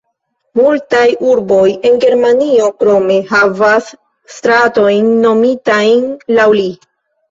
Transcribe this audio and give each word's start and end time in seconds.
Multaj 0.59 1.03
urboj 1.33 1.67
en 1.91 2.01
Germanio 2.07 2.71
krome 2.81 3.21
havas 3.35 3.95
stratojn 4.41 5.17
nomitajn 5.31 6.13
laŭ 6.39 6.53
li. 6.61 6.71